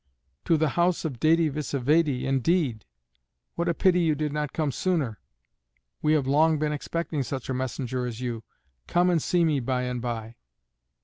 [0.45, 2.23] "To the house of Dède Vsévède?
[2.23, 2.85] Indeed!
[3.53, 5.19] What a pity you did not come sooner,
[6.01, 8.43] we have long been expecting such a messenger as you.
[8.87, 10.37] Come and see me by and by."